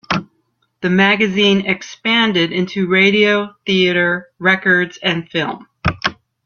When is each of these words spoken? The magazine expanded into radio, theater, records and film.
The 0.81 0.89
magazine 0.89 1.67
expanded 1.67 2.51
into 2.51 2.87
radio, 2.87 3.55
theater, 3.67 4.31
records 4.39 4.97
and 5.03 5.29
film. 5.29 5.67